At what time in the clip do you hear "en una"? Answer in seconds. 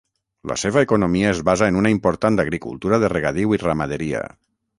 1.73-1.91